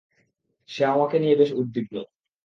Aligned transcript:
সে 0.69 0.83
আমাকে 0.85 1.15
নিয়ে 1.19 1.35
বেশ 1.35 1.51
উদ্বিগ্ন। 1.53 1.95